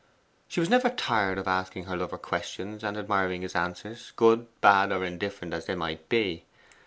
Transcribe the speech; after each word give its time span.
She 0.47 0.59
was 0.59 0.67
never 0.67 0.89
tired 0.89 1.37
of 1.37 1.47
asking 1.47 1.83
her 1.83 1.95
lover 1.95 2.17
questions 2.17 2.83
and 2.83 2.97
admiring 2.97 3.43
his 3.43 3.55
answers, 3.55 4.13
good, 4.15 4.47
bad, 4.59 4.91
or 4.91 5.05
indifferent 5.05 5.53
as 5.53 5.67
they 5.67 5.75
might 5.75 6.09
be. 6.09 6.43